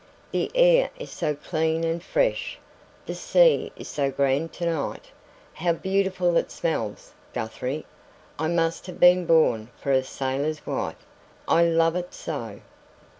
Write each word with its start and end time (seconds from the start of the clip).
"The 0.31 0.49
air 0.55 0.89
is 0.97 1.11
so 1.11 1.35
clean 1.35 1.83
and 1.83 2.01
fresh! 2.01 2.57
The 3.05 3.13
sea 3.13 3.71
is 3.75 3.87
so 3.87 4.09
grand 4.09 4.51
tonight! 4.51 5.11
How 5.53 5.73
beautiful 5.73 6.37
it 6.37 6.49
smells! 6.49 7.13
Guthrie, 7.35 7.85
I 8.39 8.47
must 8.47 8.87
have 8.87 8.99
been 8.99 9.27
born 9.27 9.69
for 9.77 9.91
a 9.91 10.01
sailor's 10.03 10.65
wife 10.65 11.05
I 11.47 11.65
love 11.65 11.95
it 11.95 12.15
so!" 12.15 12.61